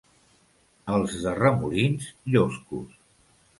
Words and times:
Els 0.93 1.19
de 1.27 1.35
Remolins, 1.41 2.09
lloscos. 2.35 2.99